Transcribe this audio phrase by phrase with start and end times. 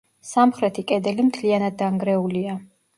[0.29, 2.63] სამხრეთი კედელი მთლიანად დანგრეულია.